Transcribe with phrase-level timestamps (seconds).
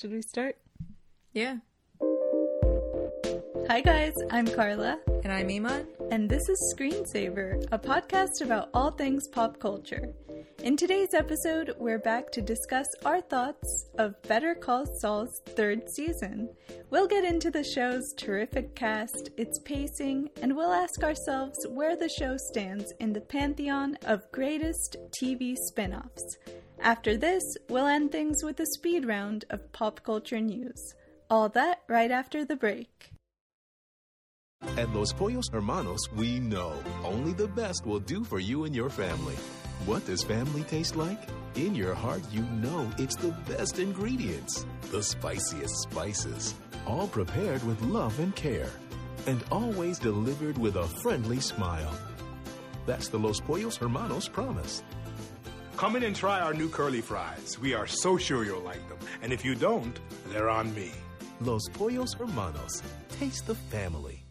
[0.00, 0.56] Should we start?
[1.32, 1.56] Yeah.
[3.66, 4.14] Hi, guys.
[4.30, 5.00] I'm Carla.
[5.24, 5.88] And I'm Iman.
[6.12, 10.14] And this is Screensaver, a podcast about all things pop culture.
[10.62, 16.48] In today's episode, we're back to discuss our thoughts of Better Call Saul's third season.
[16.90, 22.08] We'll get into the show's terrific cast, its pacing, and we'll ask ourselves where the
[22.08, 26.38] show stands in the pantheon of greatest TV spin offs.
[26.80, 30.94] After this, we'll end things with a speed round of pop culture news.
[31.28, 33.10] All that right after the break.
[34.76, 38.90] At Los Pollos Hermanos, we know only the best will do for you and your
[38.90, 39.36] family.
[39.86, 41.28] What does family taste like?
[41.54, 46.54] In your heart, you know it's the best ingredients, the spiciest spices,
[46.86, 48.70] all prepared with love and care,
[49.26, 51.92] and always delivered with a friendly smile.
[52.86, 54.82] That's the Los Pollos Hermanos promise.
[55.78, 57.56] Come in and try our new curly fries.
[57.60, 58.98] We are so sure you'll like them.
[59.22, 59.96] And if you don't,
[60.26, 60.90] they're on me.
[61.40, 62.82] Los Pollos Hermanos.
[63.10, 64.24] Taste the family.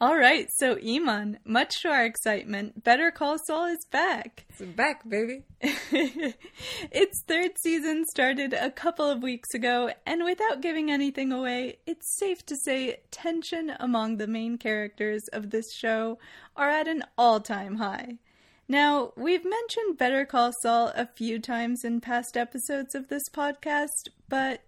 [0.00, 4.46] All right, so Iman, much to our excitement, Better Call Saul is back.
[4.48, 5.44] It's back, baby.
[5.60, 12.18] its third season started a couple of weeks ago, and without giving anything away, it's
[12.18, 16.18] safe to say tension among the main characters of this show
[16.56, 18.18] are at an all time high.
[18.68, 24.08] Now, we've mentioned Better Call Saul a few times in past episodes of this podcast,
[24.28, 24.62] but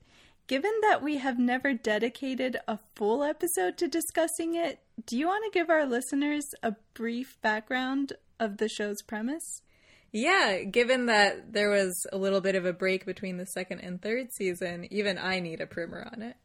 [0.47, 5.45] given that we have never dedicated a full episode to discussing it, do you want
[5.45, 9.63] to give our listeners a brief background of the show's premise?
[10.13, 14.01] Yeah, given that there was a little bit of a break between the second and
[14.01, 16.37] third season, even I need a primer on it.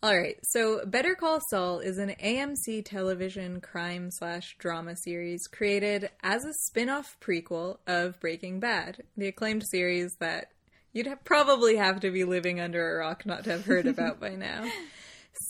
[0.00, 6.08] All right, so Better Call Saul is an AMC television crime slash drama series created
[6.22, 10.52] as a spin off prequel of Breaking Bad, the acclaimed series that
[10.92, 14.20] you'd have probably have to be living under a rock not to have heard about
[14.20, 14.70] by now.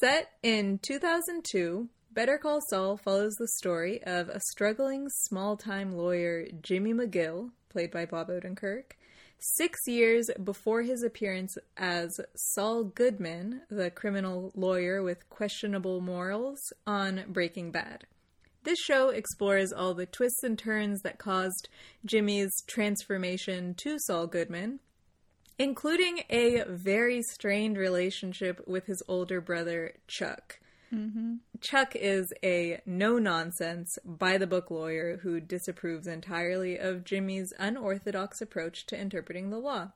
[0.00, 6.46] Set in 2002, Better Call Saul follows the story of a struggling small time lawyer,
[6.62, 8.92] Jimmy McGill, played by Bob Odenkirk
[9.38, 17.24] six years before his appearance as Saul Goodman, the criminal lawyer with questionable morals, on
[17.28, 18.04] Breaking Bad.
[18.64, 21.68] This show explores all the twists and turns that caused
[22.04, 24.80] Jimmy's transformation to Saul Goodman,
[25.58, 30.58] including a very strained relationship with his older brother, Chuck.
[30.92, 31.34] Mm-hmm.
[31.60, 38.40] Chuck is a no nonsense, by the book lawyer who disapproves entirely of Jimmy's unorthodox
[38.40, 39.92] approach to interpreting the law.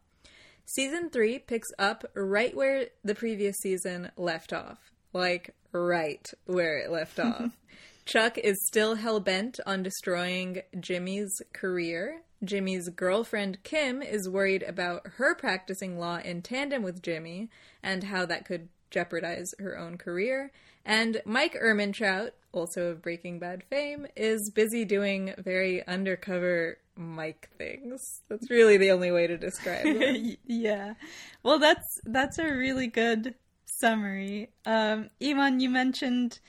[0.67, 4.79] Season 3 picks up right where the previous season left off.
[5.13, 7.57] Like, right where it left off.
[8.05, 12.23] Chuck is still hell bent on destroying Jimmy's career.
[12.45, 17.49] Jimmy's girlfriend, Kim, is worried about her practicing law in tandem with Jimmy
[17.83, 20.51] and how that could jeopardize her own career.
[20.85, 28.01] And Mike Ehrmantraut, also of Breaking Bad fame, is busy doing very undercover Mike things.
[28.29, 30.39] That's really the only way to describe it.
[30.47, 30.95] yeah.
[31.43, 33.35] Well, that's that's a really good
[33.81, 34.51] summary.
[34.67, 36.41] Um, Iman, you mentioned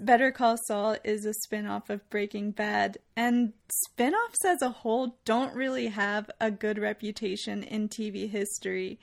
[0.00, 3.52] Better Call Saul is a spin-off of Breaking Bad, and
[3.84, 8.98] spin-offs as a whole don't really have a good reputation in TV history.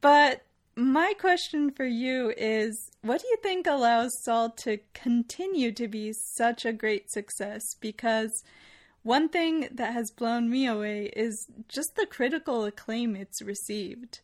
[0.00, 0.42] But
[0.76, 6.12] my question for you is what do you think allows Saul to continue to be
[6.12, 7.62] such a great success?
[7.80, 8.42] Because
[9.02, 14.20] one thing that has blown me away is just the critical acclaim it's received.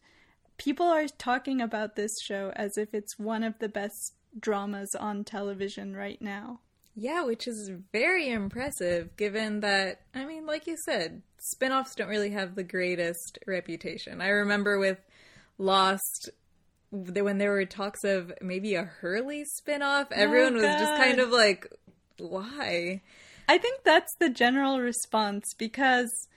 [0.56, 5.24] People are talking about this show as if it's one of the best dramas on
[5.24, 6.60] television right now.
[6.96, 12.08] Yeah, which is very impressive given that, I mean, like you said, spin offs don't
[12.08, 14.20] really have the greatest reputation.
[14.20, 14.98] I remember with
[15.56, 16.30] Lost,
[16.90, 21.30] when there were talks of maybe a Hurley spinoff, oh, everyone was just kind of
[21.30, 21.66] like,
[22.18, 23.02] why?
[23.48, 26.28] I think that's the general response because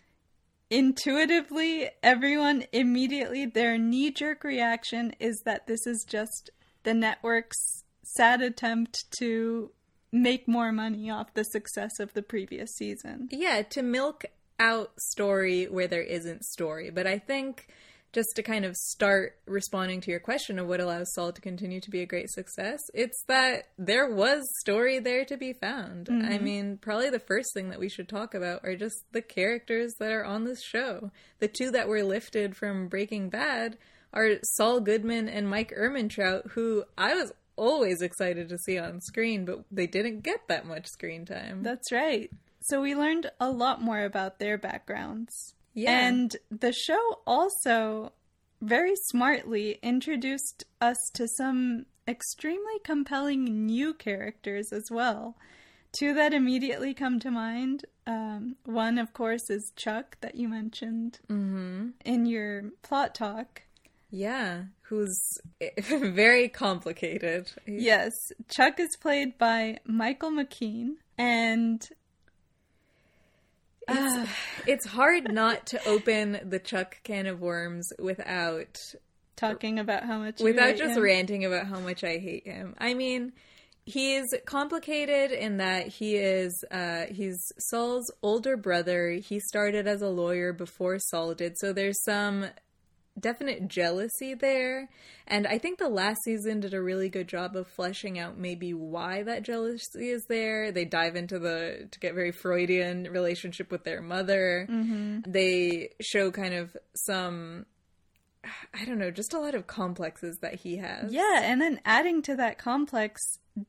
[0.70, 6.50] intuitively, everyone immediately, their knee jerk reaction is that this is just
[6.84, 9.72] the network's sad attempt to
[10.12, 13.28] make more money off the success of the previous season.
[13.32, 14.26] Yeah, to milk
[14.60, 16.92] out story where there isn't story.
[16.92, 17.68] But I think
[18.14, 21.82] just to kind of start responding to your question of what allows Saul to continue
[21.82, 26.08] to be a great success, it's that there was story there to be found.
[26.08, 26.32] Mm-hmm.
[26.32, 29.96] I mean, probably the first thing that we should talk about are just the characters
[30.00, 31.12] that are on this show.
[31.40, 33.78] The two that were lifted from Breaking Bad
[34.14, 39.46] are Saul Goodman and Mike Ehrmantraut, who I was always excited to see on screen,
[39.46, 41.64] but they didn't get that much screen time.
[41.64, 42.30] That's right.
[42.62, 45.56] So we learned a lot more about their backgrounds.
[45.74, 46.08] Yeah.
[46.08, 48.14] And the show also
[48.62, 55.36] very smartly introduced us to some extremely compelling new characters as well.
[55.92, 57.86] Two that immediately come to mind.
[58.08, 61.20] Um, one, of course, is Chuck that you mentioned
[62.04, 63.62] in your plot talk.
[64.10, 65.38] Yeah, who's
[65.80, 67.52] very complicated.
[67.66, 68.14] Yes,
[68.50, 71.88] Chuck is played by Michael McKean, and
[73.88, 74.30] It's,
[74.68, 78.80] it's hard not to open the Chuck can of worms without
[79.36, 81.04] talking about how much without just him.
[81.04, 82.76] ranting about how much I hate him.
[82.78, 83.34] I mean,
[83.86, 89.12] he's complicated in that he is uh he's Saul's older brother.
[89.12, 92.46] He started as a lawyer before Saul did, so there's some
[93.24, 94.90] definite jealousy there.
[95.26, 98.74] And I think the last season did a really good job of fleshing out maybe
[98.74, 100.72] why that jealousy is there.
[100.72, 104.68] They dive into the to get very Freudian relationship with their mother.
[104.70, 105.32] Mm-hmm.
[105.32, 107.66] They show kind of some
[108.74, 111.14] I don't know, just a lot of complexes that he has.
[111.14, 113.22] Yeah, and then adding to that complex,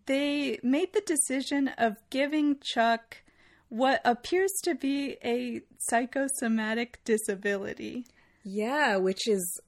[0.07, 3.19] they made the decision of giving Chuck
[3.69, 8.07] what appears to be a psychosomatic disability.
[8.45, 9.61] Yeah, which is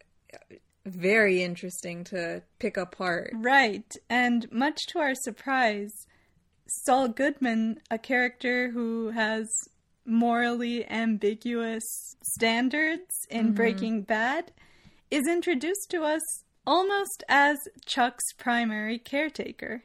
[0.85, 3.33] very interesting to pick apart.
[3.35, 5.93] Right, and much to our surprise,
[6.69, 9.49] Saul Goodman, a character who has
[10.05, 11.85] morally ambiguous
[12.23, 13.55] standards in mm-hmm.
[13.55, 14.53] Breaking Bad,
[15.11, 16.23] is introduced to us
[16.67, 19.85] almost as Chuck's primary caretaker.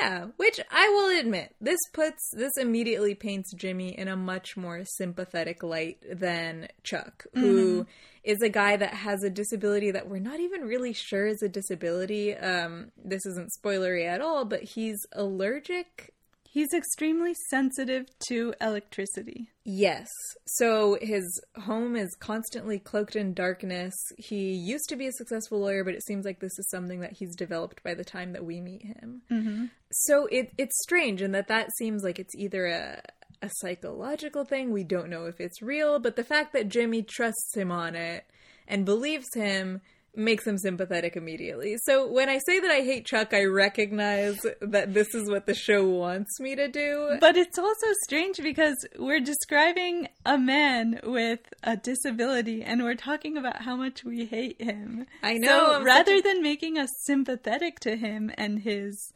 [0.00, 4.82] Yeah, which I will admit, this puts this immediately paints Jimmy in a much more
[4.84, 7.90] sympathetic light than Chuck, who mm-hmm.
[8.24, 11.48] Is a guy that has a disability that we're not even really sure is a
[11.48, 12.36] disability.
[12.36, 16.12] Um, this isn't spoilery at all, but he's allergic
[16.52, 19.48] He's extremely sensitive to electricity.
[19.64, 20.06] Yes.
[20.46, 21.24] So his
[21.62, 23.94] home is constantly cloaked in darkness.
[24.18, 27.14] He used to be a successful lawyer, but it seems like this is something that
[27.14, 29.22] he's developed by the time that we meet him.
[29.30, 29.64] Mm-hmm.
[29.92, 33.02] So it it's strange in that that seems like it's either a
[33.42, 34.70] a psychological thing.
[34.72, 38.24] We don't know if it's real, but the fact that Jimmy trusts him on it
[38.68, 39.80] and believes him
[40.14, 41.74] makes him sympathetic immediately.
[41.84, 45.54] So when I say that I hate Chuck, I recognize that this is what the
[45.54, 47.16] show wants me to do.
[47.18, 53.38] But it's also strange because we're describing a man with a disability and we're talking
[53.38, 55.06] about how much we hate him.
[55.22, 59.12] I know, So rather a- than making us sympathetic to him and his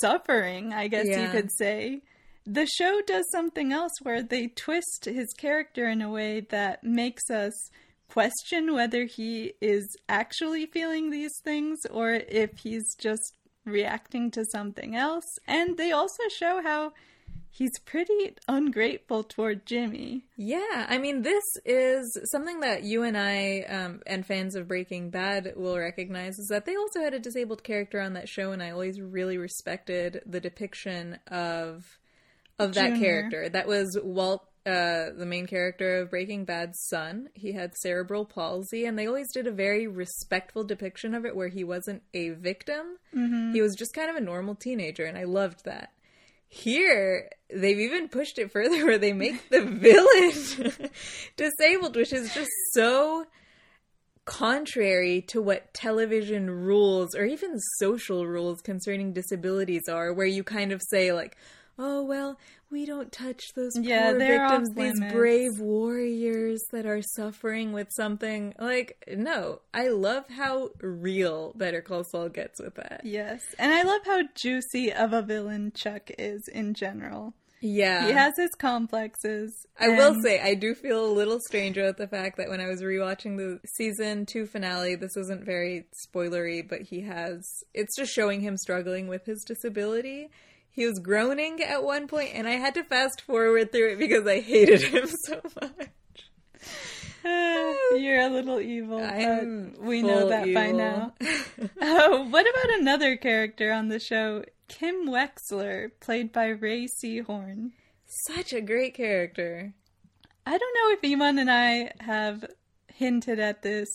[0.00, 2.02] suffering, I guess you could say,
[2.44, 7.30] the show does something else where they twist his character in a way that makes
[7.30, 7.52] us
[8.08, 14.94] question whether he is actually feeling these things or if he's just reacting to something
[14.94, 15.24] else.
[15.46, 16.92] And they also show how
[17.48, 20.24] he's pretty ungrateful toward Jimmy.
[20.36, 25.10] Yeah, I mean, this is something that you and I um, and fans of Breaking
[25.10, 28.62] Bad will recognize is that they also had a disabled character on that show, and
[28.62, 31.98] I always really respected the depiction of
[32.64, 33.04] of that Junior.
[33.04, 33.48] character.
[33.48, 37.28] That was Walt, uh, the main character of Breaking Bad's son.
[37.34, 41.48] He had cerebral palsy, and they always did a very respectful depiction of it, where
[41.48, 42.98] he wasn't a victim.
[43.52, 45.92] He was just kind of a normal teenager, and I loved that.
[46.48, 50.90] Here, they've even pushed it further where they make the villain
[51.36, 53.26] disabled, which is just so
[54.24, 60.72] contrary to what television rules or even social rules concerning disabilities are, where you kind
[60.72, 61.36] of say, like,
[61.78, 62.38] oh, well,
[62.70, 68.54] we don't touch those Yeah, poor victims, these brave warriors that are suffering with something.
[68.58, 73.02] Like, no, I love how real Better Call Saul gets with that.
[73.04, 73.42] Yes.
[73.58, 77.34] And I love how juicy of a villain Chuck is in general.
[77.64, 78.06] Yeah.
[78.06, 79.66] He has his complexes.
[79.78, 82.66] I will say, I do feel a little strange about the fact that when I
[82.66, 88.12] was rewatching the season two finale, this isn't very spoilery, but he has, it's just
[88.12, 90.28] showing him struggling with his disability.
[90.74, 94.26] He was groaning at one point, and I had to fast forward through it because
[94.26, 95.90] I hated him so much.
[97.24, 98.98] You're a little evil.
[99.78, 101.12] We know that by now.
[101.80, 104.44] oh, what about another character on the show?
[104.68, 107.72] Kim Wexler, played by Rhea Seehorn.
[108.26, 109.74] Such a great character.
[110.46, 112.46] I don't know if Iman and I have
[112.88, 113.88] hinted at this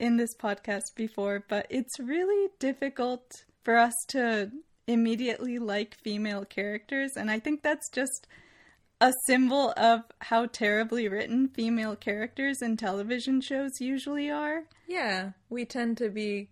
[0.00, 3.24] in this podcast before, but it's really difficult
[3.62, 4.50] for us to
[4.86, 8.26] immediately like female characters, and I think that's just
[9.00, 14.64] a symbol of how terribly written female characters in television shows usually are.
[14.86, 16.48] Yeah, we tend to be.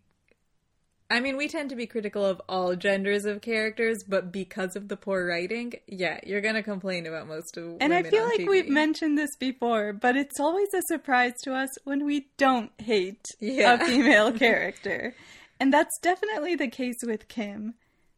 [1.10, 4.88] I mean, we tend to be critical of all genders of characters, but because of
[4.88, 7.76] the poor writing, yeah, you're gonna complain about most of.
[7.82, 8.48] And I feel like TV.
[8.48, 13.26] we've mentioned this before, but it's always a surprise to us when we don't hate
[13.40, 13.74] Yeah.
[13.74, 15.14] a female character.
[15.60, 17.74] And that's definitely the case with Kim.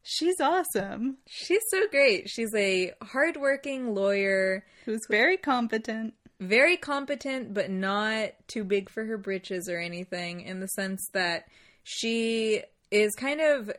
[0.07, 2.29] She's awesome, She's so great.
[2.29, 6.13] She's a hardworking lawyer, who's very competent.
[6.41, 10.43] very competent, but not too big for her britches or anything.
[10.43, 11.47] In the sense that
[11.85, 13.71] she is kind of,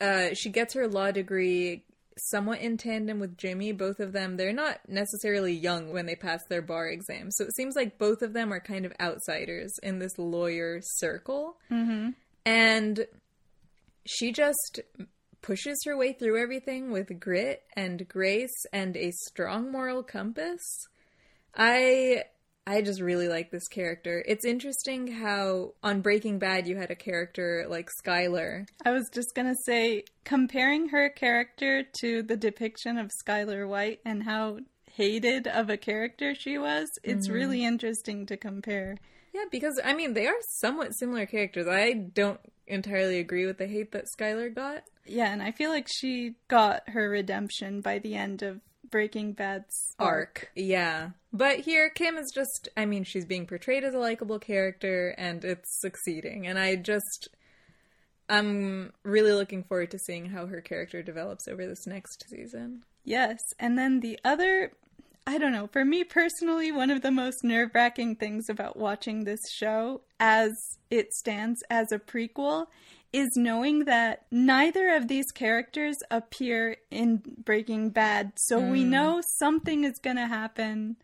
[0.00, 1.84] uh, she gets her law degree
[2.18, 3.72] somewhat in tandem with Jimmy.
[3.72, 7.56] Both of them, they're not necessarily young when they pass their bar exam, so it
[7.56, 11.56] seems like both of them are kind of outsiders in this lawyer circle.
[11.70, 12.10] Mm-hmm.
[12.44, 13.06] And
[14.04, 14.80] she just
[15.42, 20.86] pushes her way through everything with grit and grace and a strong moral compass.
[21.54, 22.24] I
[22.64, 24.24] I just really like this character.
[24.26, 28.66] It's interesting how on Breaking Bad you had a character like Skyler.
[28.84, 34.22] I was just gonna say, comparing her character to the depiction of Skyler White and
[34.22, 34.58] how
[34.92, 37.34] hated of a character she was, it's mm-hmm.
[37.34, 38.96] really interesting to compare.
[39.32, 41.66] Yeah, because I mean they are somewhat similar characters.
[41.66, 44.84] I don't entirely agree with the hate that Skyler got.
[45.06, 48.60] Yeah, and I feel like she got her redemption by the end of
[48.90, 50.50] Breaking Bad's arc.
[50.54, 51.10] Yeah.
[51.32, 55.44] But here, Kim is just, I mean, she's being portrayed as a likable character and
[55.44, 56.46] it's succeeding.
[56.46, 57.28] And I just,
[58.28, 62.84] I'm really looking forward to seeing how her character develops over this next season.
[63.02, 64.72] Yes, and then the other,
[65.26, 69.24] I don't know, for me personally, one of the most nerve wracking things about watching
[69.24, 70.50] this show as
[70.90, 72.66] it stands as a prequel
[73.12, 78.32] is knowing that neither of these characters appear in Breaking Bad.
[78.36, 78.88] So we mm.
[78.88, 80.96] know something is going to happen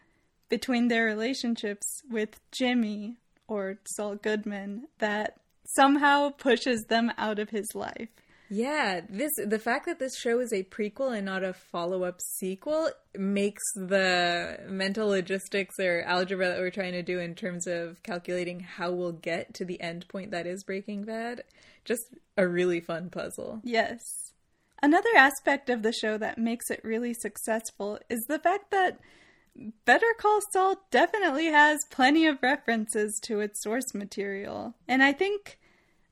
[0.48, 7.74] between their relationships with Jimmy or Saul Goodman that somehow pushes them out of his
[7.74, 8.08] life.
[8.50, 12.90] Yeah, this the fact that this show is a prequel and not a follow-up sequel
[13.14, 18.60] makes the mental logistics or algebra that we're trying to do in terms of calculating
[18.60, 21.44] how we'll get to the end point that is Breaking Bad
[21.88, 23.60] just a really fun puzzle.
[23.64, 24.00] Yes.
[24.82, 29.00] Another aspect of the show that makes it really successful is the fact that
[29.84, 34.74] Better Call Saul definitely has plenty of references to its source material.
[34.86, 35.58] And I think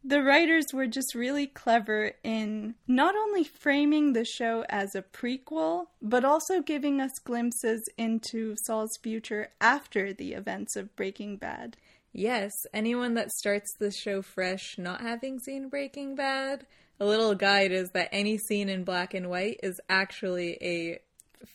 [0.07, 5.87] the writers were just really clever in not only framing the show as a prequel,
[6.01, 11.77] but also giving us glimpses into Saul's future after the events of Breaking Bad.
[12.13, 16.67] Yes, anyone that starts the show fresh not having seen Breaking Bad,
[17.01, 21.01] a little guide is that any scene in black and white is actually a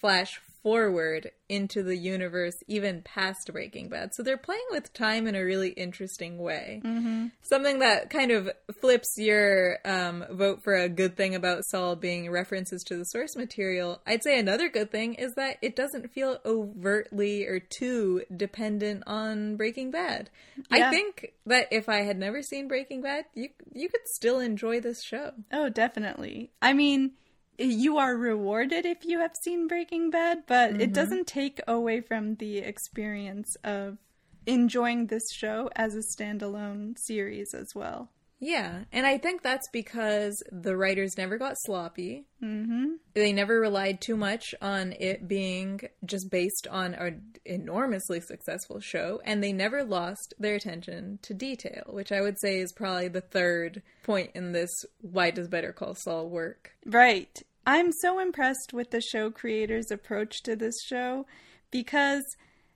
[0.01, 4.13] flash forward into the universe even past Breaking Bad.
[4.13, 6.81] So they're playing with time in a really interesting way.
[6.83, 7.27] Mm-hmm.
[7.41, 8.49] Something that kind of
[8.79, 13.35] flips your um, vote for a good thing about Saul being references to the source
[13.35, 14.01] material.
[14.05, 19.57] I'd say another good thing is that it doesn't feel overtly or too dependent on
[19.57, 20.29] Breaking Bad.
[20.69, 24.79] I think that if I had never seen Breaking Bad, you you could still enjoy
[24.79, 25.31] this show.
[25.51, 26.51] Oh, definitely.
[26.61, 27.11] I mean,
[27.57, 30.91] you are rewarded if you have seen Breaking Bad, but it mm-hmm.
[30.93, 33.97] doesn't take away from the experience of
[34.45, 38.09] enjoying this show as a standalone series as well.
[38.41, 42.25] Yeah, and I think that's because the writers never got sloppy.
[42.43, 42.93] Mm-hmm.
[43.13, 49.21] They never relied too much on it being just based on an enormously successful show,
[49.23, 53.21] and they never lost their attention to detail, which I would say is probably the
[53.21, 54.71] third point in this
[55.01, 56.71] why does Better Call Saul work?
[56.83, 57.39] Right.
[57.67, 61.27] I'm so impressed with the show creators' approach to this show
[61.69, 62.23] because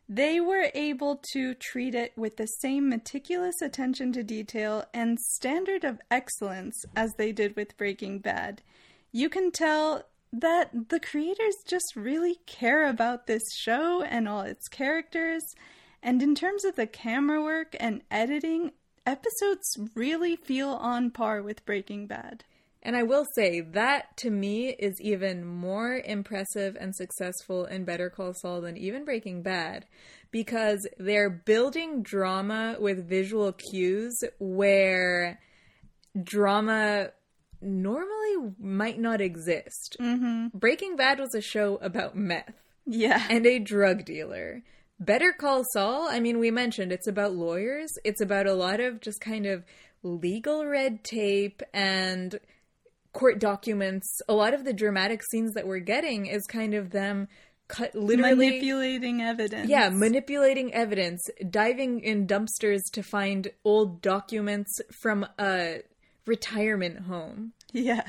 [0.07, 5.83] they were able to treat it with the same meticulous attention to detail and standard
[5.83, 8.61] of excellence as they did with Breaking Bad.
[9.11, 14.67] You can tell that the creators just really care about this show and all its
[14.67, 15.43] characters.
[16.03, 18.73] And in terms of the camera work and editing,
[19.05, 22.43] episodes really feel on par with Breaking Bad.
[22.85, 28.11] And I will say that to me is even more impressive and successful in Better
[28.11, 29.87] Call Saul than even Breaking Bad
[30.29, 35.39] because they're building drama with visual cues where
[36.21, 37.09] drama
[37.59, 39.97] normally might not exist.
[39.99, 40.57] Mm-hmm.
[40.57, 42.53] Breaking Bad was a show about meth
[42.85, 43.25] Yeah.
[43.29, 44.61] and a drug dealer.
[44.99, 47.89] Better Call Saul, I mean, we mentioned it's about lawyers.
[48.03, 49.63] It's about a lot of just kind of
[50.03, 52.39] legal red tape and
[53.15, 54.19] court documents.
[54.29, 57.27] A lot of the dramatic scenes that we're getting is kind of them
[57.67, 59.67] cut literally manipulating evidence.
[59.69, 65.81] yeah, manipulating evidence, diving in dumpsters to find old documents from a
[66.27, 67.53] retirement home.
[67.73, 68.03] Yeah.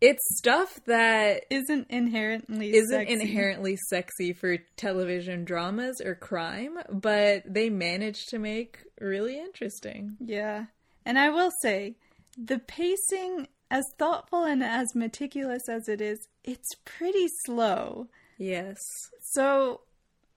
[0.00, 3.12] It's stuff that Isn't inherently isn't sexy.
[3.14, 10.16] inherently sexy for television dramas or crime, but they manage to make really interesting.
[10.20, 10.66] Yeah.
[11.06, 11.96] And I will say,
[12.36, 18.08] the pacing, as thoughtful and as meticulous as it is, it's pretty slow.
[18.38, 18.78] Yes.
[19.20, 19.80] So,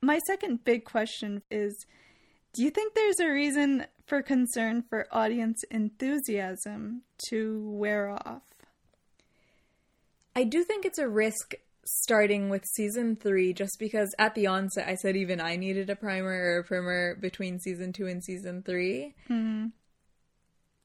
[0.02, 1.86] my second big question is
[2.54, 8.42] Do you think there's a reason for concern for audience enthusiasm to wear off?
[10.36, 11.54] I do think it's a risk
[11.86, 15.96] starting with season three, just because at the onset I said even I needed a
[15.96, 19.66] primer or a primer between season two and season 3 hmm.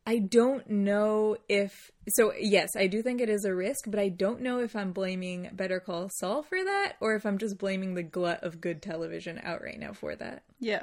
[0.06, 2.32] I don't know if so.
[2.38, 5.48] Yes, I do think it is a risk, but I don't know if I'm blaming
[5.52, 9.40] Better Call Saul for that or if I'm just blaming the glut of good television
[9.42, 10.42] out right now for that.
[10.60, 10.82] Yeah.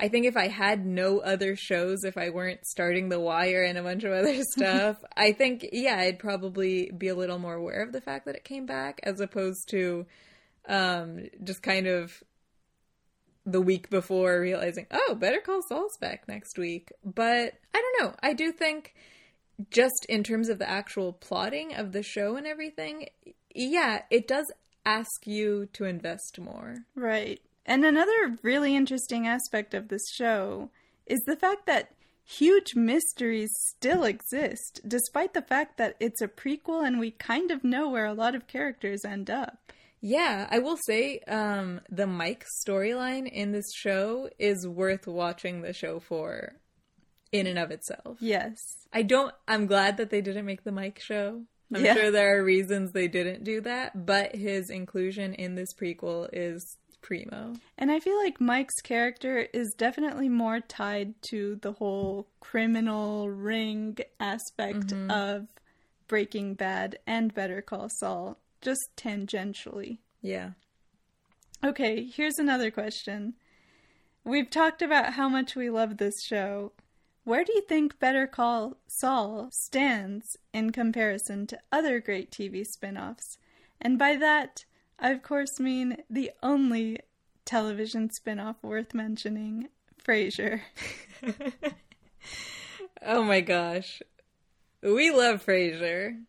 [0.00, 3.78] I think if I had no other shows, if I weren't starting The Wire and
[3.78, 7.82] a bunch of other stuff, I think, yeah, I'd probably be a little more aware
[7.82, 10.06] of the fact that it came back as opposed to
[10.68, 12.22] um, just kind of
[13.44, 16.92] the week before realizing, oh, Better Call Saul's back next week.
[17.04, 18.14] But I don't know.
[18.22, 18.94] I do think,
[19.70, 23.08] just in terms of the actual plotting of the show and everything,
[23.54, 24.50] yeah, it does
[24.84, 26.78] ask you to invest more.
[26.94, 27.40] Right.
[27.64, 30.70] And another really interesting aspect of this show
[31.06, 31.92] is the fact that
[32.24, 37.64] huge mysteries still exist, despite the fact that it's a prequel and we kind of
[37.64, 39.72] know where a lot of characters end up.
[40.04, 45.72] Yeah, I will say um, the Mike storyline in this show is worth watching the
[45.72, 46.54] show for
[47.30, 48.18] in and of itself.
[48.20, 48.56] Yes.
[48.92, 51.42] I don't, I'm glad that they didn't make the Mike show.
[51.72, 51.94] I'm Yeah.
[51.94, 56.76] sure there are reasons they didn't do that, but his inclusion in this prequel is
[57.00, 57.54] primo.
[57.78, 63.96] And I feel like Mike's character is definitely more tied to the whole criminal ring
[64.20, 65.46] aspect of
[66.08, 69.98] Breaking Bad and Better Call Saul, just tangentially.
[70.20, 70.50] Yeah.
[71.64, 73.34] Okay, here's another question.
[74.24, 76.72] We've talked about how much we love this show.
[77.24, 82.96] Where do you think Better Call Saul stands in comparison to other great TV spin
[82.96, 83.38] offs?
[83.80, 84.64] And by that,
[84.98, 87.00] I of course mean the only
[87.44, 89.68] television spin off worth mentioning,
[90.04, 90.62] Frasier.
[93.04, 94.00] Oh my gosh.
[94.80, 96.20] We love Frasier.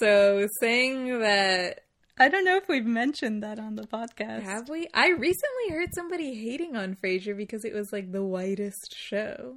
[0.00, 1.80] So saying that
[2.18, 4.42] I don't know if we've mentioned that on the podcast.
[4.42, 4.88] have we?
[4.92, 9.56] I recently heard somebody hating on Frasier because it was like the whitest show.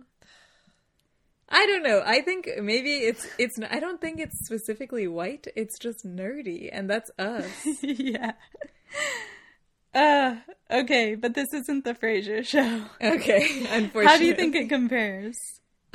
[1.48, 2.02] I don't know.
[2.04, 3.60] I think maybe it's it's.
[3.69, 5.48] I don't think it's specifically white.
[5.56, 7.45] It's just nerdy, and that's us.
[7.82, 8.32] yeah.
[9.93, 10.36] Uh,
[10.71, 12.84] okay, but this isn't the Frasier show.
[13.02, 13.65] Okay.
[13.69, 15.38] Unfortunately, How do you think it compares?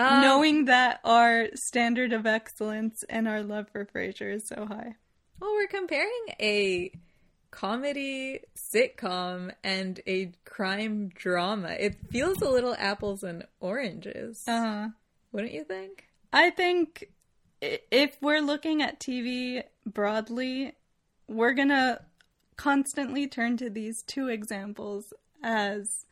[0.00, 4.96] Um, Knowing that our standard of excellence and our love for Frasier is so high.
[5.38, 6.92] Well, we're comparing a
[7.50, 11.76] comedy sitcom and a crime drama.
[11.78, 14.44] It feels a little apples and oranges.
[14.48, 14.88] Uh, huh.
[15.32, 16.06] Wouldn't you think?
[16.32, 17.10] I think
[17.60, 20.74] if we're looking at TV broadly,
[21.28, 22.00] we're gonna
[22.56, 26.06] constantly turn to these two examples as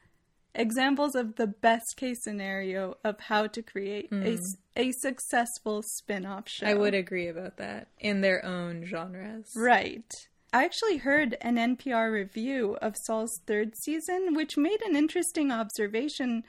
[0.58, 4.40] examples of the best case scenario of how to create a mm.
[4.76, 6.66] a successful spin-off show.
[6.66, 9.50] I would agree about that in their own genres.
[9.56, 10.10] Right.
[10.52, 16.42] I actually heard an NPR review of Saul's third season, which made an interesting observation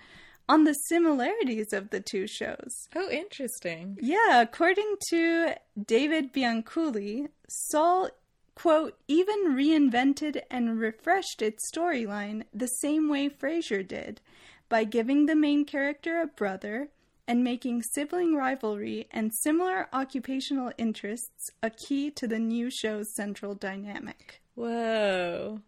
[0.48, 2.88] on the similarities of the two shows.
[2.96, 3.98] Oh, interesting.
[4.02, 5.54] Yeah, according to
[5.86, 8.10] David Bianculli, Saul,
[8.62, 14.20] quote, even reinvented and refreshed its storyline the same way Frasier did,
[14.68, 16.90] by giving the main character a brother
[17.26, 23.56] and making sibling rivalry and similar occupational interests a key to the new show's central
[23.56, 24.42] dynamic.
[24.56, 25.62] Whoa.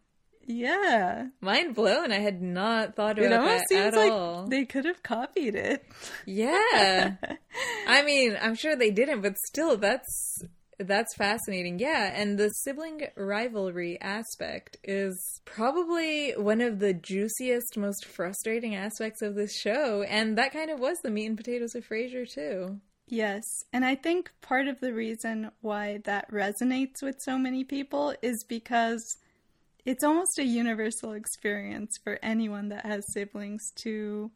[0.45, 1.27] Yeah.
[1.39, 2.11] Mind blown.
[2.11, 4.47] I had not thought of It about almost that seems at like all.
[4.47, 5.85] they could have copied it.
[6.25, 7.15] Yeah.
[7.87, 10.41] I mean, I'm sure they didn't, but still that's
[10.83, 11.79] that's fascinating.
[11.79, 19.21] Yeah, and the sibling rivalry aspect is probably one of the juiciest, most frustrating aspects
[19.21, 22.79] of this show, and that kind of was the meat and potatoes of Frasier too.
[23.07, 28.13] Yes, and I think part of the reason why that resonates with so many people
[28.21, 29.17] is because
[29.83, 34.31] it's almost a universal experience for anyone that has siblings to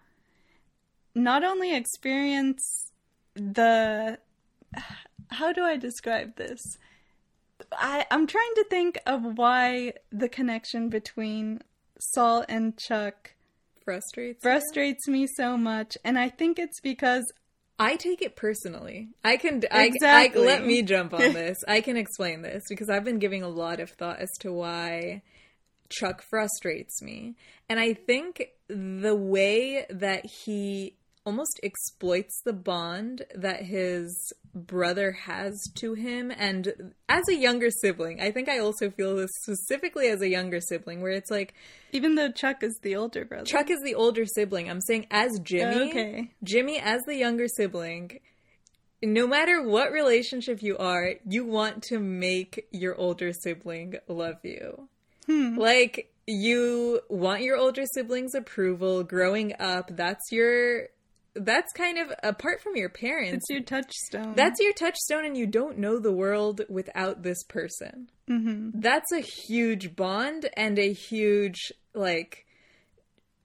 [1.14, 2.92] not only experience
[3.36, 4.18] the
[5.30, 6.60] how do I describe this?
[7.72, 11.62] I, I'm trying to think of why the connection between
[12.00, 13.34] Saul and Chuck
[13.84, 14.40] Frustrates.
[14.44, 14.50] you?
[14.50, 17.24] frustrates me so much and i think it's because
[17.78, 19.10] I take it personally.
[19.24, 20.44] I can I, Exactly.
[20.44, 21.58] I let me jump on this.
[21.68, 25.22] I can explain this because I've been giving a lot of thought as to why
[25.90, 27.36] Chuck frustrates me.
[27.68, 35.60] And I think the way that he almost exploits the bond that his brother has
[35.76, 38.22] to him and as a younger sibling.
[38.22, 41.54] I think I also feel this specifically as a younger sibling where it's like
[41.92, 43.46] Even though Chuck is the older brother.
[43.46, 44.70] Chuck is the older sibling.
[44.70, 46.32] I'm saying as Jimmy, Okay.
[46.44, 48.20] Jimmy as the younger sibling,
[49.02, 54.88] no matter what relationship you are, you want to make your older sibling love you.
[55.26, 55.58] Hmm.
[55.58, 59.90] Like you want your older sibling's approval growing up.
[59.96, 60.88] That's your
[61.36, 63.36] that's kind of apart from your parents.
[63.36, 64.34] It's your touchstone.
[64.36, 68.10] That's your touchstone, and you don't know the world without this person.
[68.30, 68.80] Mm-hmm.
[68.80, 72.46] That's a huge bond and a huge, like,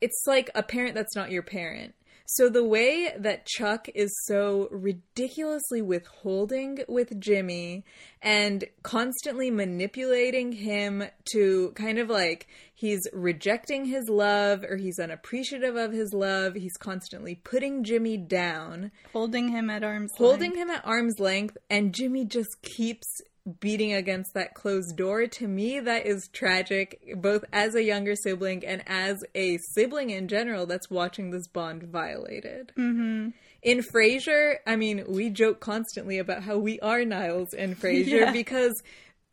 [0.01, 1.95] it's like a parent that's not your parent.
[2.35, 7.85] So the way that Chuck is so ridiculously withholding with Jimmy
[8.23, 15.75] and constantly manipulating him to kind of like he's rejecting his love or he's unappreciative
[15.75, 20.57] of his love, he's constantly putting Jimmy down holding him at arm's holding length.
[20.57, 23.09] him at arm's length and Jimmy just keeps
[23.59, 28.65] beating against that closed door to me that is tragic both as a younger sibling
[28.65, 33.29] and as a sibling in general that's watching this bond violated mm-hmm.
[33.63, 38.33] in frasier i mean we joke constantly about how we are niles and frasier Yeah.
[38.33, 38.83] because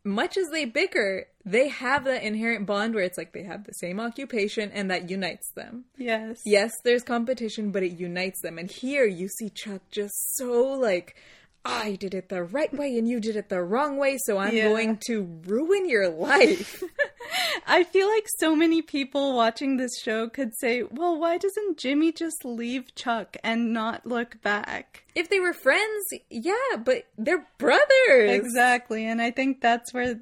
[0.04, 3.72] much as they bicker they have that inherent bond where it's like they have the
[3.74, 6.40] same occupation and that unites them Yes.
[6.44, 8.58] yes, there's competition, but it unites them.
[8.58, 11.16] And here you see Chuck just so like,
[11.64, 14.54] I did it the right way and you did it the wrong way, so I'm
[14.54, 14.68] Yeah.
[14.68, 16.82] going to ruin your life.
[17.66, 22.12] I feel like so many people watching this show could say, well, why doesn't Jimmy
[22.12, 25.04] just leave Chuck and not look back?
[25.14, 28.30] if they were friends, yeah, but they're brothers.
[28.30, 29.04] Exactly.
[29.04, 30.20] And I think that's where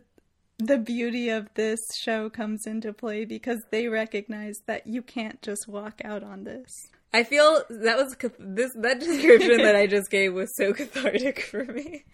[0.58, 5.68] the beauty of this show comes into play because they recognize that you can't just
[5.68, 6.70] walk out on this.
[7.12, 11.64] I feel that was this that description that I just gave was so cathartic for
[11.64, 12.04] me.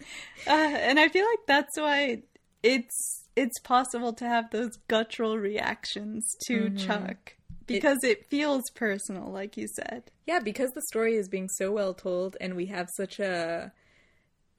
[0.47, 2.23] Uh, and I feel like that's why
[2.61, 9.57] it's it's possible to have those guttural reactions to Chuck because it, feels personal, like
[9.57, 10.11] you said.
[10.27, 13.71] Yeah, because the story is being so well told and we have such a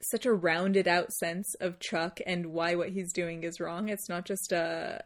[0.01, 3.89] such a rounded out sense of Chuck and why what he's doing is wrong.
[3.89, 5.03] It's not just a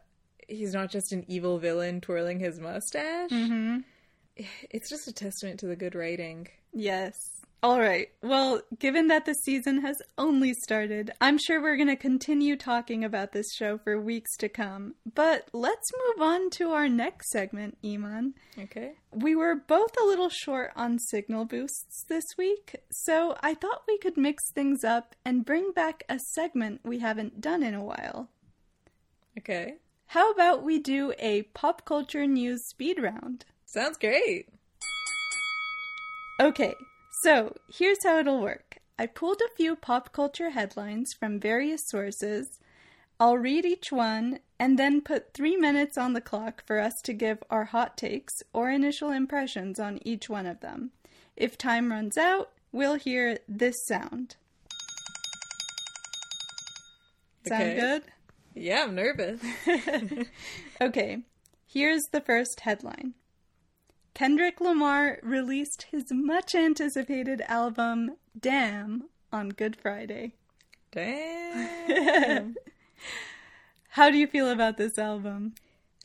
[0.48, 3.30] he's not just an evil villain twirling his mustache.
[3.30, 3.80] Mm-hmm.
[4.70, 6.48] It's just a testament to the good writing.
[6.74, 7.14] Yes.
[7.62, 8.08] All right.
[8.22, 13.04] Well, given that the season has only started, I'm sure we're going to continue talking
[13.04, 14.96] about this show for weeks to come.
[15.14, 18.36] But let's move on to our next segment, Iman.
[18.58, 18.94] Okay.
[19.12, 23.98] We were both a little short on signal boosts this week, so I thought we
[23.98, 28.30] could mix things up and bring back a segment we haven't done in a while.
[29.38, 29.76] Okay.
[30.08, 33.44] How about we do a pop culture news speed round?
[33.72, 34.48] Sounds great.
[36.42, 36.74] Okay,
[37.22, 38.78] so here's how it'll work.
[38.98, 42.60] I pulled a few pop culture headlines from various sources.
[43.20, 47.14] I'll read each one and then put three minutes on the clock for us to
[47.14, 50.92] give our hot takes or initial impressions on each one of them.
[51.36, 54.36] If time runs out, we'll hear this sound.
[57.46, 57.80] Sound Okay.
[57.80, 58.04] good?
[58.56, 59.42] Yeah, I'm nervous.
[60.82, 61.20] Okay,
[61.68, 63.14] here's the first headline
[64.14, 70.34] Kendrick Lamar released his much anticipated album, Damn, on Good Friday.
[70.92, 72.56] Damn.
[73.90, 75.54] How do you feel about this album?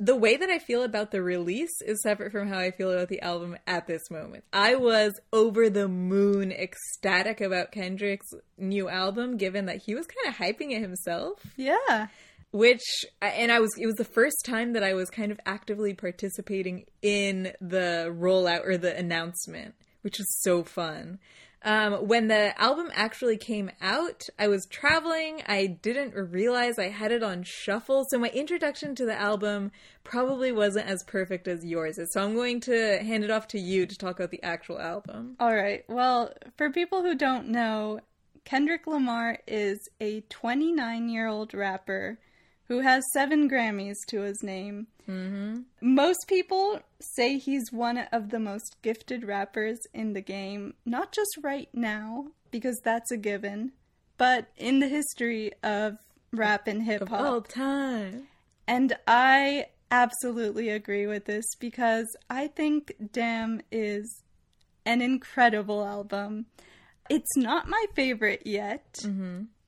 [0.01, 3.09] the way that I feel about the release is separate from how I feel about
[3.09, 4.45] the album at this moment.
[4.53, 10.35] I was over the moon ecstatic about Kendrick's new album, given that he was kind
[10.35, 11.40] of hyping it himself.
[11.57, 12.09] Yeah.
[12.55, 15.93] Which, and I was, it was the first time that I was kind of actively
[15.93, 21.19] participating in the rollout or the announcement, which was so fun.
[21.62, 25.43] Um, when the album actually came out, I was traveling.
[25.49, 28.07] I didn't realize I had it on shuffle.
[28.09, 29.73] So my introduction to the album
[30.05, 32.12] probably wasn't as perfect as yours is.
[32.12, 35.35] So I'm going to hand it off to you to talk about the actual album.
[35.40, 35.83] All right.
[35.88, 37.99] Well, for people who don't know,
[38.45, 42.19] Kendrick Lamar is a 29 year old rapper
[42.68, 44.87] who has seven Grammys to his name.
[45.09, 45.61] Mm-hmm.
[45.81, 51.38] Most people say he's one of the most gifted rappers in the game, not just
[51.42, 53.72] right now, because that's a given,
[54.16, 55.98] but in the history of
[56.33, 57.20] rap and hip hop.
[57.20, 58.29] all time.
[58.66, 64.22] And I absolutely agree with this because I think Damn is
[64.87, 66.46] an incredible album.
[67.11, 69.05] It's not my favorite yet.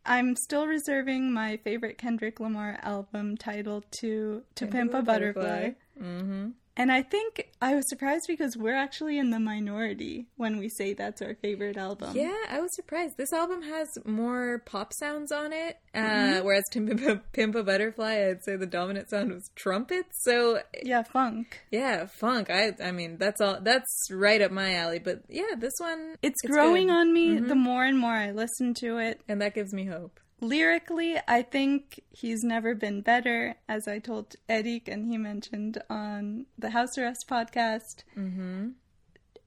[0.06, 5.70] I'm still reserving my favorite Kendrick Lamar album title to To Pimp a Butterfly.
[6.00, 6.48] Mm-hmm.
[6.78, 10.92] And I think I was surprised because we're actually in the minority when we say
[10.92, 12.14] that's our favorite album.
[12.14, 13.16] Yeah, I was surprised.
[13.16, 16.44] This album has more pop sounds on it, uh, Mm-hmm.
[16.44, 20.08] whereas Pimp a, Pimp a Butterfly, I'd say the dominant sound was trumpets.
[20.22, 21.60] So Yeah, funk.
[21.70, 22.50] yeah, funk.
[22.50, 23.58] I I mean that's all.
[23.62, 24.98] That's right up my alley.
[24.98, 26.92] But yeah, this one It's, growing good.
[26.96, 29.20] on me the more and more I listen to it.
[29.28, 30.20] and that gives me hope.
[30.40, 36.46] Lyrically, I think he's never been better, as I told Edik and he mentioned on
[36.58, 38.04] the House Arrest podcast.
[38.16, 38.68] Mm-hmm.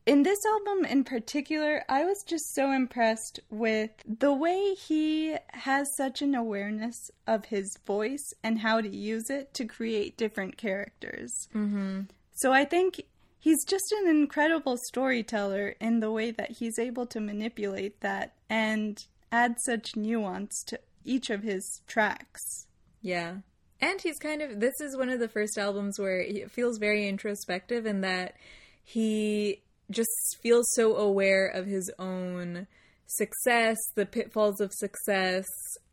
[0.06, 5.96] In this album in particular, I was just so impressed with the way he has
[5.96, 11.48] such an awareness of his voice and how to use it to create different characters.
[11.54, 12.02] Mm-hmm.
[12.32, 13.04] So I think
[13.38, 19.06] he's just an incredible storyteller in the way that he's able to manipulate that and
[19.32, 22.68] add such nuance to each of his tracks.
[23.02, 23.38] Yeah.
[23.82, 27.08] And he's kind of this is one of the first albums where it feels very
[27.08, 28.36] introspective in that
[28.84, 32.68] he just feels so aware of his own
[33.08, 35.46] success, the pitfalls of success,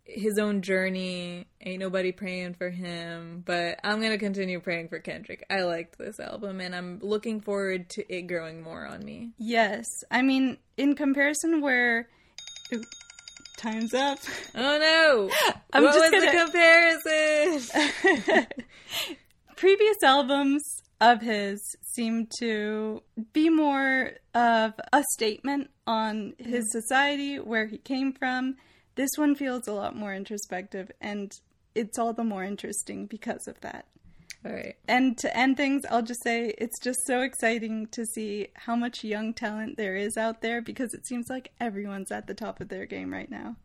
[0.05, 1.46] his own journey.
[1.61, 5.44] Ain't nobody praying for him, but I'm going to continue praying for Kendrick.
[5.51, 9.33] I liked this album and I'm looking forward to it growing more on me.
[9.38, 12.09] Yes, I mean, in comparison, where.
[13.57, 14.19] Time's up.
[14.55, 15.31] Oh no.
[15.73, 17.61] I'm what just was gonna- the
[18.12, 18.47] comparison?
[19.57, 20.62] previous albums
[21.01, 26.81] of his seem to be more of a statement on his mm.
[26.81, 28.57] society, where he came from.
[28.95, 31.31] This one feels a lot more introspective, and
[31.75, 33.87] it's all the more interesting because of that.
[34.47, 34.77] All right.
[34.87, 39.03] And to end things, I'll just say it's just so exciting to see how much
[39.03, 42.69] young talent there is out there because it seems like everyone's at the top of
[42.69, 43.57] their game right now.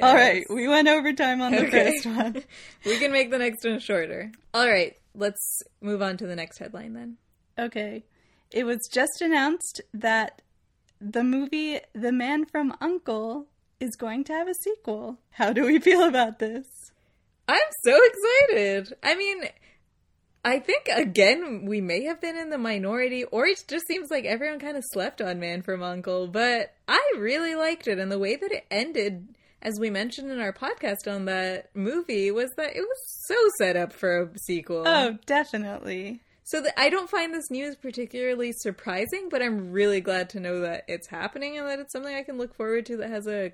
[0.00, 1.90] All right, we went overtime on the Okay.
[1.92, 2.44] first one.
[2.86, 4.30] We can make the next one shorter.
[4.54, 7.16] All right, let's move on to the next headline then.
[7.58, 8.04] Okay.
[8.52, 10.42] It was just announced that
[11.00, 13.46] the movie The Man from Uncle
[13.80, 15.18] is going to have a sequel.
[15.32, 16.66] How do we feel about this?
[17.48, 18.94] I'm so excited.
[19.02, 19.42] I mean,
[20.44, 24.24] I think again we may have been in the minority, or it just seems like
[24.24, 26.28] everyone kind of slept on Man from Uncle.
[26.28, 29.28] But I really liked it, and the way that it ended,
[29.60, 33.76] as we mentioned in our podcast on that movie, was that it was so set
[33.76, 34.84] up for a sequel.
[34.86, 36.22] Oh, definitely.
[36.44, 40.60] So th- I don't find this news particularly surprising, but I'm really glad to know
[40.62, 43.52] that it's happening and that it's something I can look forward to that has a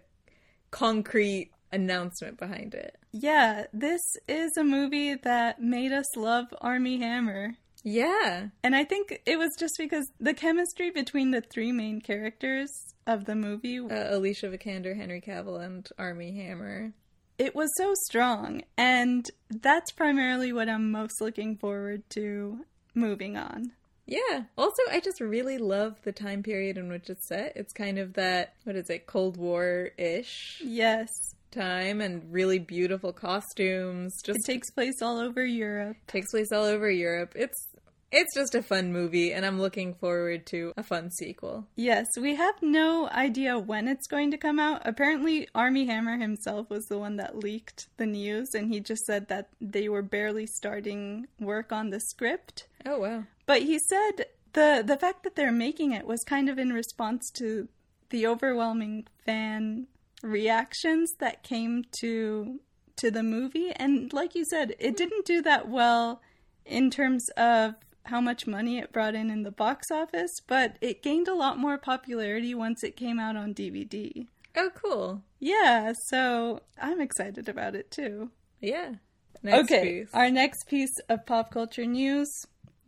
[0.70, 2.96] concrete announcement behind it.
[3.12, 7.54] Yeah, this is a movie that made us love Armie Hammer.
[7.84, 8.48] Yeah.
[8.64, 12.70] And I think it was just because the chemistry between the three main characters
[13.06, 16.92] of the movie Uh, Alicia Vikander, Henry Cavill, and Armie Hammer.
[17.38, 22.60] it was so strong and that's primarily what i'm most looking forward to
[22.94, 23.70] moving on
[24.06, 24.44] Yeah.
[24.56, 27.52] Also, I just really love the time period in which it's set.
[27.56, 31.08] It's kind of that, what is it, Cold War ish yes
[31.56, 34.12] time and really beautiful costumes.
[34.22, 37.32] Just it takes place all over europe takes place all over Europe.
[37.34, 37.68] It's
[38.12, 41.66] it's just a fun movie and I'm looking forward to a fun sequel.
[41.74, 46.70] yes we have no idea when it's going to come out apparently Armie Hammer himself
[46.70, 50.46] was the one that leaked the news and he just said that they were barely
[50.46, 53.24] starting work on the script Oh wow.
[53.46, 57.30] But he said the the fact that they're making it was kind of in response
[57.32, 57.68] to
[58.10, 59.88] the overwhelming fan
[60.22, 62.60] reactions that came to
[62.96, 66.22] to the movie and like you said it didn't do that well
[66.64, 67.74] in terms of
[68.06, 71.58] how much money it brought in in the box office but it gained a lot
[71.58, 74.26] more popularity once it came out on DVD.
[74.56, 75.22] Oh cool.
[75.38, 78.30] Yeah, so I'm excited about it too.
[78.60, 78.94] Yeah.
[79.42, 80.14] Next okay, piece.
[80.14, 82.30] our next piece of pop culture news.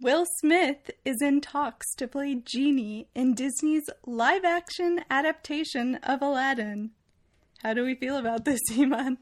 [0.00, 6.92] Will Smith is in talks to play Genie in Disney's live action adaptation of Aladdin.
[7.62, 9.18] How do we feel about this, Iman?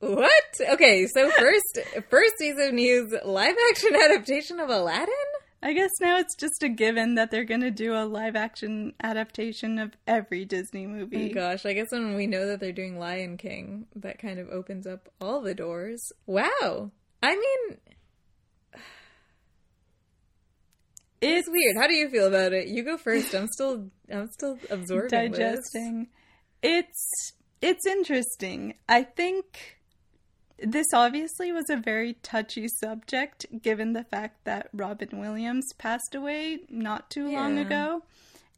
[0.00, 0.60] What?
[0.60, 5.12] Okay, so first first piece of news, live action adaptation of Aladdin?
[5.60, 8.92] I guess now it's just a given that they're going to do a live action
[9.02, 11.30] adaptation of every Disney Oh movie.
[11.30, 14.86] gosh, I guess when we know that they're doing Lion King, that kind of opens
[14.86, 16.12] up all the doors.
[16.26, 16.92] Wow.
[17.20, 17.78] I mean,
[21.20, 21.76] it's it's weird.
[21.76, 22.68] How do you feel about it?
[22.68, 23.34] You go first.
[23.34, 25.38] I'm still I'm still absorbing this.
[25.38, 26.06] digesting.
[26.62, 28.74] It's it's interesting.
[28.88, 29.78] I think
[30.58, 36.60] this obviously was a very touchy subject given the fact that Robin Williams passed away
[36.68, 38.02] not too long ago.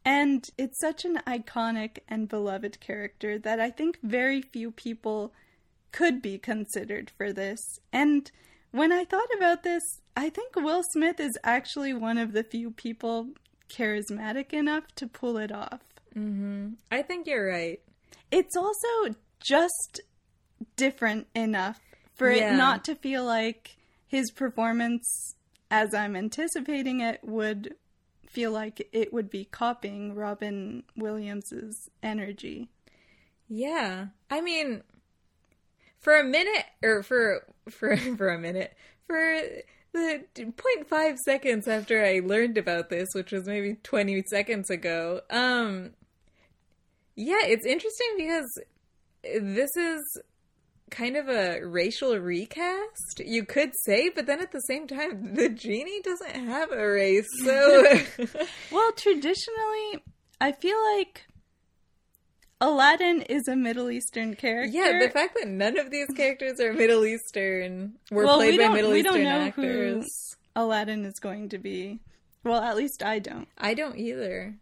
[0.04, 5.34] And it's such an iconic and beloved character that I think very few people
[5.92, 7.60] could be considered for this.
[7.92, 8.30] And
[8.70, 9.82] when I thought about this,
[10.16, 13.28] I think Will Smith is actually one of the few people
[13.68, 15.80] charismatic enough to pull it off.
[16.16, 16.70] Mm-hmm.
[16.90, 17.80] I think you're right.
[18.30, 20.00] It's also just
[20.76, 21.80] different enough
[22.14, 22.54] for Yeah.
[22.54, 25.36] it not to feel like his performance,
[25.70, 27.74] as I'm anticipating it, would
[28.28, 32.68] feel like it would be copying Robin Williams's energy.
[33.48, 34.06] Yeah.
[34.30, 34.82] I mean
[35.98, 38.74] for a minute or for for for a minute
[39.06, 39.40] for
[39.92, 45.22] the 0.5 seconds after I learned about this, which was maybe 20 seconds ago.
[45.30, 45.94] Um
[47.20, 48.62] yeah, it's interesting because
[49.22, 50.22] this is
[50.90, 55.48] kind of a racial recast, you could say, but then at the same time, the
[55.48, 57.84] genie doesn't have a race, so
[58.72, 60.02] Well, traditionally,
[60.40, 61.26] I feel like
[62.60, 64.70] Aladdin is a Middle Eastern character.
[64.76, 68.66] Yeah, the fact that none of these characters are Middle Eastern were Well, played we
[68.66, 70.36] by Middle we don't Eastern know actors.
[70.56, 72.00] Aladdin is going to be.
[72.44, 73.48] Well, at least I don't.
[73.58, 74.54] I don't either.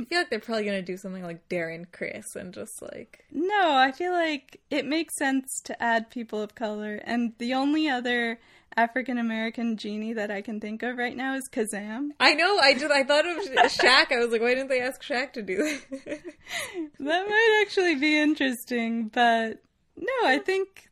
[0.00, 3.72] I feel like they're probably gonna do something like Darren Criss and just like No,
[3.74, 8.40] I feel like it makes sense to add people of color, and the only other
[8.76, 12.10] African American genie that I can think of right now is Kazaam.
[12.20, 12.58] I know.
[12.58, 13.36] I just I thought of
[13.72, 14.12] Shaq.
[14.12, 16.20] I was like, why didn't they ask Shaq to do that?
[17.00, 19.62] That might actually be interesting, but
[19.96, 20.88] no, I think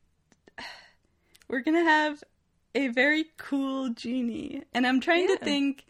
[1.48, 2.22] we're gonna have
[2.74, 5.36] a very cool genie, and I'm trying Yeah.
[5.36, 5.84] to think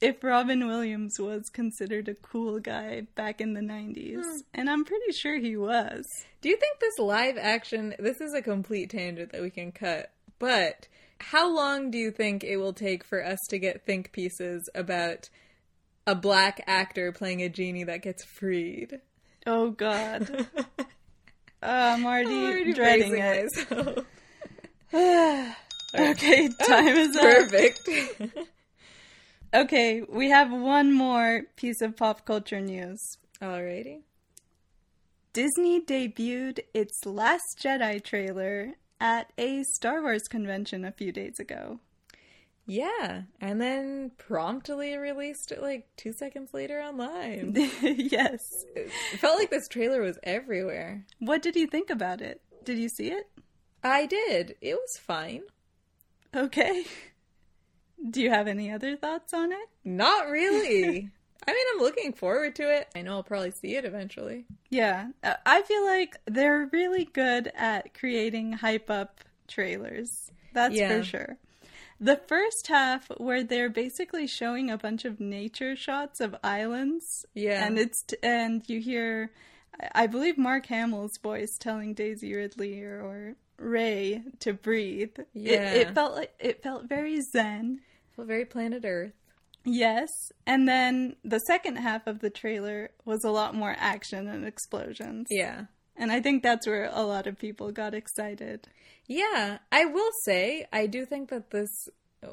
[0.00, 5.12] if Robin Williams was considered a cool guy back in the 90s, and I'm pretty
[5.12, 6.06] sure he was.
[6.40, 7.94] do you think this live action?
[7.98, 10.88] This is a complete tangent that we can cut, but
[11.20, 15.28] how long do you think it will take for us to get think pieces about
[16.06, 19.00] a black actor playing a genie that gets freed?
[19.46, 20.46] Oh God.
[21.60, 23.50] Uh, I'm already, I'm already dreading it.
[25.98, 27.22] okay, time is up.
[27.22, 27.88] Perfect.
[29.52, 33.00] Okay, we have one more piece of pop culture news.
[33.40, 34.02] Alrighty.
[35.32, 41.80] Disney debuted its Last Jedi trailer at a Star Wars convention a few days ago.
[42.66, 47.54] Yeah, and then promptly released it like two seconds later online.
[47.82, 48.40] yes.
[48.76, 51.06] it felt like this trailer was everywhere.
[51.20, 52.42] What did you think about it?
[52.64, 53.30] Did you see it?
[53.82, 54.56] I did.
[54.60, 55.44] It was fine.
[56.36, 56.84] Okay.
[58.10, 59.68] Do you have any other thoughts on it?
[59.84, 61.10] Not really.
[61.46, 62.88] I mean, I'm looking forward to it.
[62.94, 64.44] I know I'll probably see it eventually.
[64.70, 70.30] Yeah, uh, I feel like they're really good at creating hype up trailers.
[70.52, 70.98] That's Yeah.
[70.98, 71.36] for sure.
[72.00, 77.64] The first half, where they're basically showing a bunch of nature shots of islands, Yeah.
[77.66, 79.32] and it's and you hear,
[79.94, 85.18] I believe Mark Hamill's voice telling Daisy Ridley or, or Rey to breathe.
[85.18, 85.72] It- Yeah.
[85.72, 87.80] it, felt like it felt very zen.
[88.18, 89.12] Well, very Planet Earth.
[89.64, 90.08] Yes,
[90.44, 95.28] and then the second half of the trailer was a lot more action and explosions.
[95.30, 95.66] Yeah.
[95.96, 98.66] And I think that's where a lot of people got excited.
[99.06, 101.70] Yeah, I will say, I do think that this.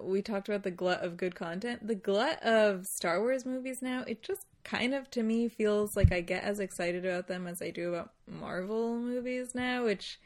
[0.02, 1.86] We talked about the glut of good content.
[1.86, 6.12] The glut of Star Wars movies now, it just kind of to me feels like
[6.12, 10.20] I get as excited about them as I do about Marvel movies now, which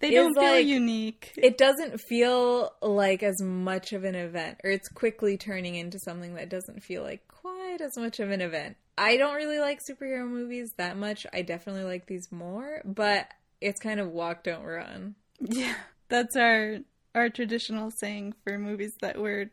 [0.00, 1.32] They don't feel like- unique.
[1.36, 6.34] it doesn't feel like as much of an event, or it's quickly turning into something
[6.34, 8.76] that doesn't feel like quite as much of an event.
[8.98, 11.26] I don't really like superhero movies that much.
[11.32, 13.28] I definitely like these more, but
[13.60, 15.14] it's kind of walk, don't run.
[15.40, 15.74] yeah,
[16.08, 16.78] that's our
[17.14, 19.50] our traditional saying for movies that we're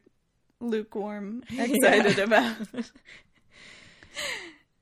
[0.59, 2.55] lukewarm excited about.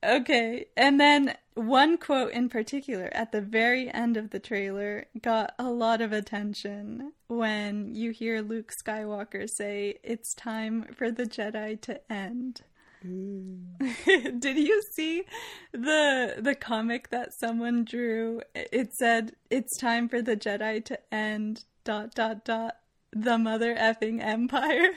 [0.04, 5.54] Okay, and then one quote in particular at the very end of the trailer got
[5.60, 11.80] a lot of attention when you hear Luke Skywalker say, It's time for the Jedi
[11.82, 12.62] to end.
[13.04, 15.24] Did you see
[15.72, 18.42] the the comic that someone drew?
[18.56, 22.78] It said, It's time for the Jedi to end dot dot dot
[23.14, 24.92] the mother effing empire.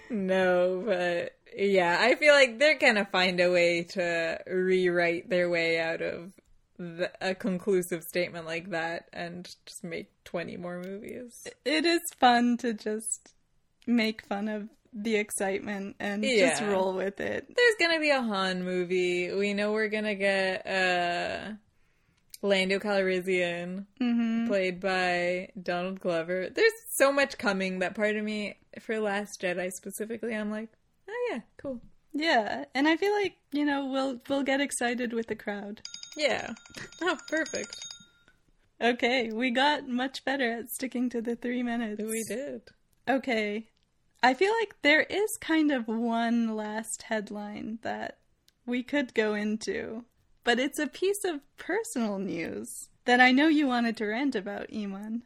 [0.10, 5.80] No, but yeah, I feel like they're gonna find a way to rewrite their way
[5.80, 6.34] out of
[6.78, 11.48] the, a conclusive statement like that and just make 20 more movies.
[11.66, 13.34] it is fun to just
[13.86, 17.48] make fun of the excitement and just roll with it.
[17.56, 19.32] There's gonna be a Han movie.
[19.32, 21.54] We know we're gonna get uh,
[22.42, 23.86] Lando Calrissian,
[24.48, 26.50] played by Donald Glover.
[26.54, 30.70] There's so much coming that part of me, for Last Jedi specifically, I'm like,
[31.24, 31.82] Oh yeah, cool.
[32.14, 35.82] Yeah, and I feel like you know we'll we'll get excited with the crowd.
[36.16, 36.54] Yeah.
[37.02, 37.76] Oh, perfect.
[38.82, 42.02] Okay, we got much better at sticking to the three minutes.
[42.02, 42.62] We did.
[43.10, 43.68] Okay,
[44.22, 48.20] I feel like there is kind of one last headline that
[48.66, 50.06] we could go into,
[50.46, 54.68] but it's a piece of personal news that I know you wanted to rant about,
[54.74, 55.24] Iman.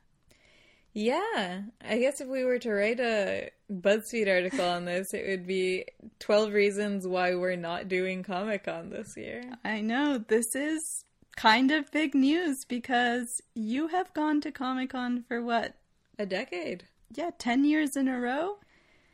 [0.93, 5.47] Yeah, I guess if we were to write a BuzzFeed article on this, it would
[5.47, 5.85] be
[6.19, 9.43] 12 reasons why we're not doing Comic Con this year.
[9.63, 11.03] I know this is
[11.35, 15.75] kind of big news because you have gone to Comic Con for what?
[16.17, 16.85] A decade.
[17.13, 18.57] Yeah, 10 years in a row?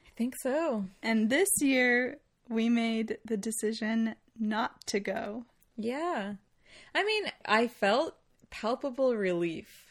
[0.05, 0.85] I think so.
[1.01, 2.17] And this year
[2.49, 5.45] we made the decision not to go.
[5.77, 6.35] Yeah.
[6.93, 8.15] I mean, I felt
[8.49, 9.83] palpable relief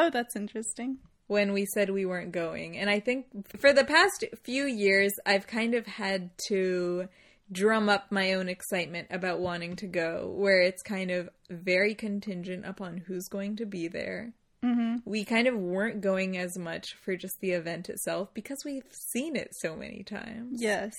[0.00, 0.98] Oh, that's interesting.
[1.28, 2.76] When we said we weren't going.
[2.76, 3.26] And I think
[3.58, 7.08] for the past few years, I've kind of had to
[7.50, 12.66] drum up my own excitement about wanting to go, where it's kind of very contingent
[12.66, 14.32] upon who's going to be there.
[14.64, 14.96] Mm-hmm.
[15.04, 19.36] We kind of weren't going as much for just the event itself because we've seen
[19.36, 20.60] it so many times.
[20.60, 20.94] Yes.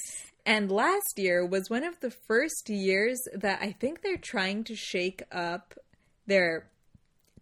[0.46, 4.76] And last year was one of the first years that I think they're trying to
[4.76, 5.74] shake up
[6.26, 6.70] their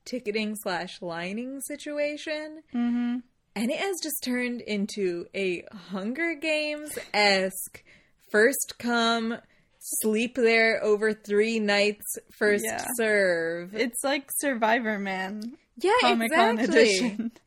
[0.07, 2.63] ticketing slash lining situation.
[2.73, 3.17] Mm-hmm.
[3.55, 7.83] And it has just turned into a Hunger Games esque
[8.31, 9.37] first come,
[9.79, 12.05] sleep there over three nights,
[12.37, 12.85] first Yeah.
[12.97, 13.73] serve.
[13.75, 16.63] It's like Survivor Man yeah, Comic exactly.
[16.65, 17.31] edition.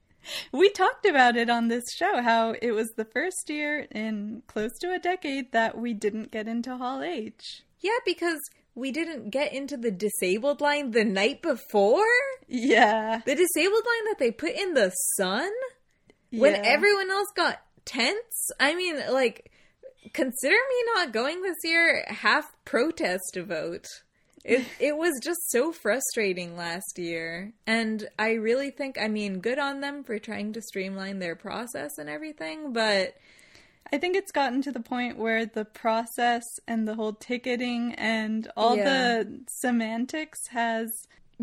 [0.52, 4.70] We talked about it on this show how it was the first year in close
[4.80, 7.62] to a decade that we didn't get into Hall H.
[7.80, 8.38] Yeah, because
[8.80, 12.06] we didn't get into the disabled line the night before.
[12.48, 13.20] Yeah.
[13.24, 15.50] The disabled line that they put in the sun
[16.30, 18.50] when everyone else got tents.
[18.58, 19.50] I mean, like,
[20.12, 23.86] consider me not going this year half protest vote.
[24.44, 29.58] It it was just so frustrating last year, and I really think I mean good
[29.58, 33.14] on them for trying to streamline their process and everything, but
[33.92, 38.50] I think it's gotten to the point where the process and the whole ticketing and
[38.56, 38.84] all Yeah.
[39.24, 40.90] the semantics has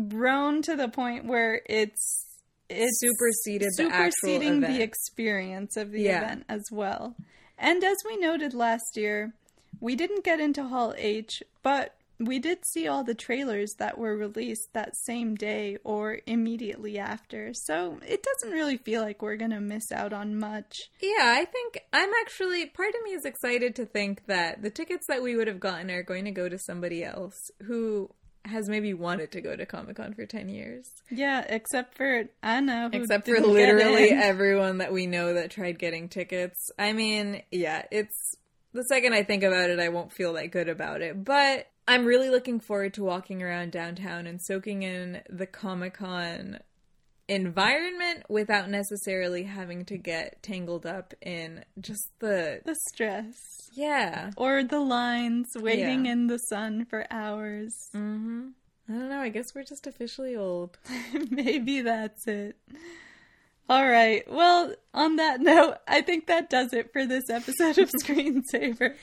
[0.08, 2.24] grown to the point where it's
[2.70, 4.82] it's Superseded the actual superseding the event.
[4.82, 6.18] experience of the Yeah.
[6.22, 7.16] event as well.
[7.56, 9.32] And as we noted last year,
[9.80, 14.16] we didn't get into Hall H, but we did see all the trailers that were
[14.16, 17.52] released that same day or immediately after.
[17.54, 20.74] So it doesn't really feel like we're going to miss out on much.
[21.00, 25.06] Yeah, I think I'm actually part of me is excited to think that the tickets
[25.08, 28.10] that we would have gotten are going to go to somebody else who
[28.44, 30.90] has maybe wanted to go to Comic Con for 10 years.
[31.10, 32.90] Yeah, except for Anna.
[32.92, 36.70] Except for literally everyone that we know that tried getting tickets.
[36.78, 38.34] I mean, yeah, it's
[38.72, 41.24] the second I think about it, I won't feel that good about it.
[41.24, 46.58] But I'm really looking forward to walking around downtown and soaking in the Comic Con
[47.28, 53.34] environment without necessarily having to get tangled up in just the the stress
[53.74, 56.12] yeah or the lines waiting Yeah.
[56.12, 57.74] in the sun for hours.
[57.94, 58.48] mm-hmm
[58.88, 60.78] i don't know i guess we're just officially old
[61.30, 62.56] Maybe that's it.
[63.70, 64.22] All right.
[64.32, 68.94] Well, on that note, I think that does it for this episode of Screensaver.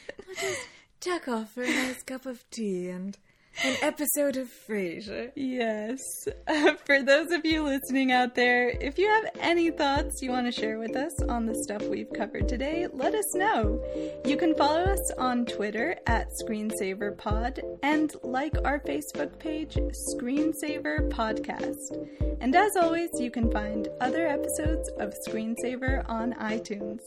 [0.99, 3.17] Tuck off for a nice cup of tea and
[3.63, 6.01] an episode of frasier Yes.
[6.85, 10.51] for those of you listening out there, if you have any thoughts you want to
[10.51, 13.81] share with us on the stuff we've covered today, let us know.
[14.25, 19.77] You can follow us on Twitter at ScreensaverPod and like our Facebook page,
[20.13, 22.37] Screensaver Podcast.
[22.41, 26.99] And as always, you can find other episodes of Screensaver on iTunes.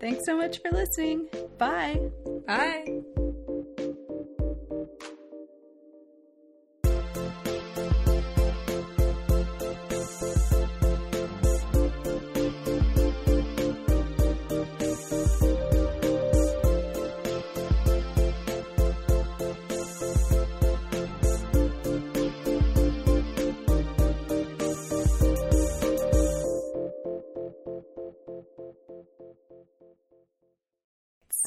[0.00, 1.28] Thanks so much for listening.
[1.56, 2.00] Bye.
[2.48, 3.00] bye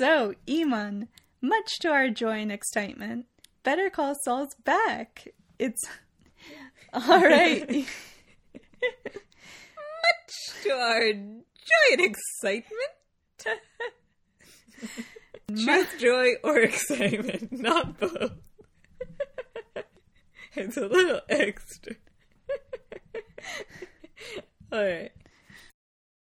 [0.07, 1.09] So, Iman,
[1.41, 3.25] much to our joy and excitement,
[3.63, 5.27] Better Call Saul's back.
[5.59, 5.83] It's
[6.93, 7.69] all right.
[8.79, 12.73] Much to our joy and excitement
[15.57, 18.31] choose joy or excitement not both
[20.55, 21.95] it's a little extra
[24.71, 25.11] all right